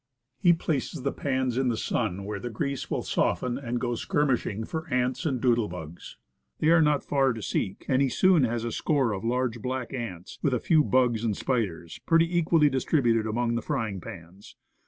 [0.39, 4.63] He places the pans in the sun where the grease will soften and goes skirmishing
[4.63, 6.17] for ants and doodle bugs.
[6.57, 9.93] They are not far to seek, and he soon has a score of large black
[9.93, 14.55] ants, with a few~bugs and spiders, pretty equally distributed among the frying pans.